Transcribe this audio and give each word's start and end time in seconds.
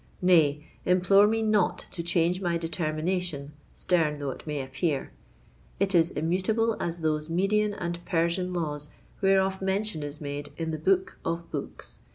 Nay—implore 0.23 1.27
me 1.27 1.43
not 1.43 1.85
to 1.91 2.01
change 2.01 2.41
my 2.41 2.57
determination, 2.57 3.51
stern 3.71 4.17
though 4.17 4.31
it 4.31 4.47
may 4.47 4.59
appear: 4.63 5.11
it 5.79 5.93
is 5.93 6.09
immutable 6.09 6.75
as 6.79 7.01
those 7.01 7.29
Median 7.29 7.75
and 7.75 8.03
Persian 8.03 8.51
laws 8.51 8.89
whereof 9.21 9.61
mention 9.61 10.01
is 10.01 10.19
made 10.19 10.49
in 10.57 10.71
the 10.71 10.79
Book 10.79 11.19
of 11.23 11.51
Books. 11.51 11.99